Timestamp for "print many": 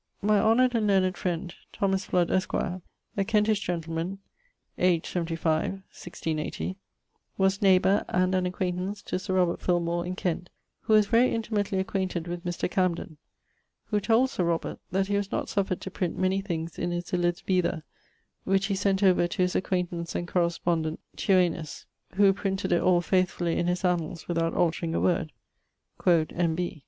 15.91-16.41